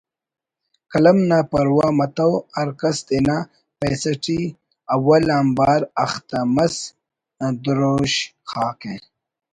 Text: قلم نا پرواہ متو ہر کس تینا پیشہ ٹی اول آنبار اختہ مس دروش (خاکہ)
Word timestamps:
قلم 0.91 1.17
نا 1.29 1.39
پرواہ 1.51 1.91
متو 1.97 2.29
ہر 2.57 2.69
کس 2.79 2.97
تینا 3.07 3.37
پیشہ 3.79 4.13
ٹی 4.23 4.39
اول 4.93 5.23
آنبار 5.37 5.81
اختہ 6.03 6.39
مس 6.55 6.75
دروش 7.63 8.13
(خاکہ) 8.49 8.93